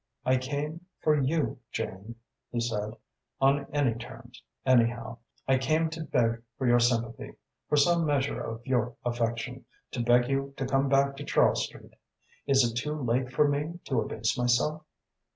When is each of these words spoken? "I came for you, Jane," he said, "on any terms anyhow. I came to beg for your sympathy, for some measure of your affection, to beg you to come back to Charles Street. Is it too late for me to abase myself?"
"I 0.25 0.37
came 0.37 0.83
for 1.03 1.13
you, 1.21 1.59
Jane," 1.71 2.15
he 2.51 2.59
said, 2.59 2.95
"on 3.39 3.67
any 3.71 3.93
terms 3.93 4.41
anyhow. 4.65 5.19
I 5.47 5.59
came 5.59 5.91
to 5.91 6.01
beg 6.03 6.41
for 6.57 6.65
your 6.65 6.79
sympathy, 6.79 7.33
for 7.69 7.75
some 7.77 8.03
measure 8.07 8.41
of 8.41 8.65
your 8.65 8.95
affection, 9.05 9.63
to 9.91 10.01
beg 10.01 10.27
you 10.27 10.55
to 10.57 10.65
come 10.65 10.89
back 10.89 11.17
to 11.17 11.23
Charles 11.23 11.65
Street. 11.65 11.93
Is 12.47 12.63
it 12.63 12.77
too 12.77 12.99
late 12.99 13.31
for 13.31 13.47
me 13.47 13.79
to 13.85 14.01
abase 14.01 14.35
myself?" 14.35 14.81